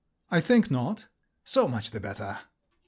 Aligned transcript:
"I 0.31 0.41
think 0.41 0.71
not." 0.71 1.05
"So 1.43 1.67
much 1.67 1.91
the 1.91 1.99
better." 1.99 2.39